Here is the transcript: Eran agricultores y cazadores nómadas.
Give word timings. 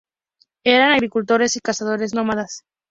Eran 0.63 0.93
agricultores 0.93 1.55
y 1.57 1.59
cazadores 1.59 2.15
nómadas. 2.15 2.63